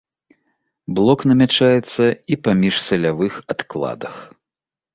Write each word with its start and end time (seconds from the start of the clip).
Блок 0.99 1.19
намячаецца 1.31 2.03
і 2.35 2.39
па 2.47 2.51
міжсалявых 2.63 3.33
адкладах. 3.57 4.15